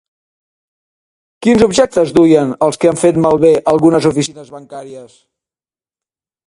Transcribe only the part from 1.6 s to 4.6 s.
objectes duien els que han fet malbé algunes oficines